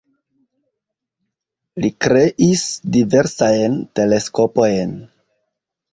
[1.83, 2.65] Li kreis
[2.97, 5.01] diversajn teleskopojn.